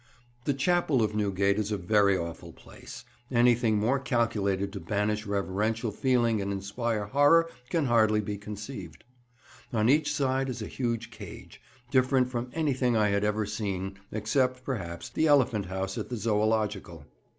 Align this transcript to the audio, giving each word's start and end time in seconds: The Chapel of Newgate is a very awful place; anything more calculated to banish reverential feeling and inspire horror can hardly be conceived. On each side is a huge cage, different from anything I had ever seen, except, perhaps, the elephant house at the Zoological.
The 0.45 0.55
Chapel 0.55 1.03
of 1.03 1.13
Newgate 1.13 1.59
is 1.59 1.71
a 1.71 1.77
very 1.77 2.17
awful 2.17 2.53
place; 2.53 3.05
anything 3.29 3.77
more 3.77 3.99
calculated 3.99 4.73
to 4.73 4.79
banish 4.79 5.27
reverential 5.27 5.91
feeling 5.91 6.41
and 6.41 6.51
inspire 6.51 7.05
horror 7.05 7.51
can 7.69 7.85
hardly 7.85 8.19
be 8.19 8.35
conceived. 8.35 9.03
On 9.71 9.89
each 9.89 10.11
side 10.11 10.49
is 10.49 10.59
a 10.63 10.67
huge 10.67 11.11
cage, 11.11 11.61
different 11.91 12.31
from 12.31 12.49
anything 12.53 12.97
I 12.97 13.09
had 13.09 13.23
ever 13.23 13.45
seen, 13.45 13.99
except, 14.11 14.63
perhaps, 14.65 15.07
the 15.07 15.27
elephant 15.27 15.67
house 15.67 15.99
at 15.99 16.09
the 16.09 16.17
Zoological. 16.17 17.05